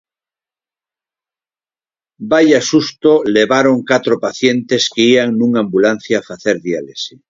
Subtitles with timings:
[2.29, 7.13] Vaia susto levaron catro pacientes que ían nunha ambulancia a facer diálise.